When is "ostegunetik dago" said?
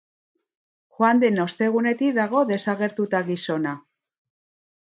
1.43-2.43